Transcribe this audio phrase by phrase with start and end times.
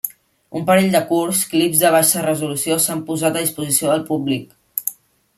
[0.59, 4.57] Un parell de curts, clips de baixa resolució s'han posat a disposició del públic.